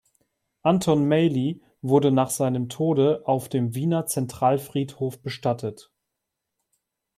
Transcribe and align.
Anton 0.63 1.07
Mailly 1.07 1.61
wurde 1.83 2.09
nach 2.11 2.31
seinem 2.31 2.69
Tode 2.69 3.21
auf 3.27 3.49
dem 3.49 3.75
Wiener 3.75 4.07
Zentralfriedhof 4.07 5.21
bestattet. 5.21 5.91